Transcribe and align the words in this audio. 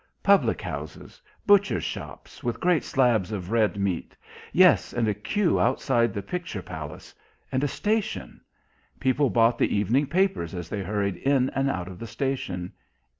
Public 0.23 0.63
houses.... 0.63 1.21
Butchers' 1.45 1.83
shops 1.83 2.41
with 2.43 2.59
great 2.59 2.83
slabs 2.83 3.31
of 3.31 3.51
red 3.51 3.77
meat.... 3.77 4.15
Yes, 4.51 4.93
and 4.93 5.07
a 5.07 5.13
queue 5.13 5.59
outside 5.59 6.11
the 6.11 6.23
picture 6.23 6.63
palace 6.63 7.13
and 7.51 7.63
a 7.63 7.67
station; 7.67 8.41
people 8.99 9.29
bought 9.29 9.59
the 9.59 9.75
evening 9.77 10.07
papers 10.07 10.55
as 10.55 10.69
they 10.69 10.81
hurried 10.81 11.17
in 11.17 11.51
and 11.51 11.69
out 11.69 11.87
of 11.87 11.99
the 11.99 12.07
station. 12.07 12.73